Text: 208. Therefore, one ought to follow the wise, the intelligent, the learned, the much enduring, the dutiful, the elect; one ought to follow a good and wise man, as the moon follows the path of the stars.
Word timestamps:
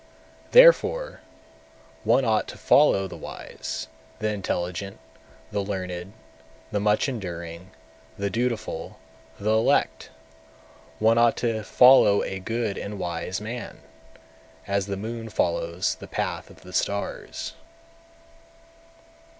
208. 0.51 0.51
Therefore, 0.53 1.19
one 2.03 2.25
ought 2.25 2.47
to 2.47 2.57
follow 2.57 3.07
the 3.07 3.15
wise, 3.15 3.87
the 4.17 4.29
intelligent, 4.33 4.97
the 5.51 5.63
learned, 5.63 6.13
the 6.71 6.79
much 6.79 7.07
enduring, 7.07 7.69
the 8.17 8.31
dutiful, 8.31 8.97
the 9.39 9.51
elect; 9.51 10.09
one 10.97 11.19
ought 11.19 11.37
to 11.37 11.61
follow 11.61 12.23
a 12.23 12.39
good 12.39 12.79
and 12.79 12.97
wise 12.97 13.39
man, 13.39 13.81
as 14.65 14.87
the 14.87 14.97
moon 14.97 15.29
follows 15.29 15.93
the 15.93 16.07
path 16.07 16.49
of 16.49 16.61
the 16.61 16.73
stars. 16.73 17.53